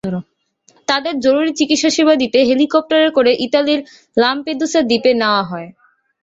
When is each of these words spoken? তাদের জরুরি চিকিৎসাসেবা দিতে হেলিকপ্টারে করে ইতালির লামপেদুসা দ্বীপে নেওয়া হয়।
তাদের 0.87 1.15
জরুরি 1.19 1.51
চিকিৎসাসেবা 1.59 2.13
দিতে 2.21 2.39
হেলিকপ্টারে 2.49 3.09
করে 3.17 3.31
ইতালির 3.45 3.79
লামপেদুসা 4.17 4.81
দ্বীপে 4.89 5.11
নেওয়া 5.21 5.43
হয়। 5.43 5.69